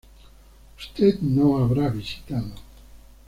[0.79, 2.55] Usted no habrá visitado